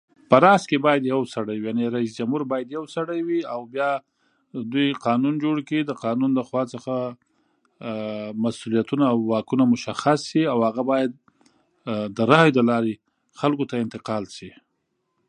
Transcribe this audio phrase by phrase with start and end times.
[0.29, 3.59] په رأس کې باید یو سړی وي یعنی رئیس جمهور باید یو سړی وي او
[3.73, 3.89] بیا
[4.71, 6.95] دوی قانون جوړ کړي او د قانون لخوا څخه
[8.43, 11.11] مسؤولیتونه او واکونه مشخص شي او هغه باید
[12.17, 12.93] د رأیی له لارې
[13.39, 14.51] خلکو ته انتقال شي.